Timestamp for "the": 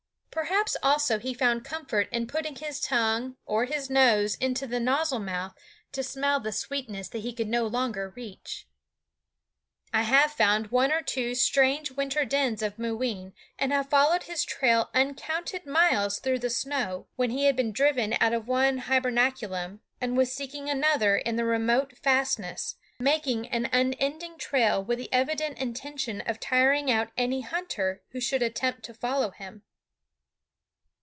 4.65-4.79, 6.39-6.53, 16.39-16.49, 21.35-21.43, 24.97-25.11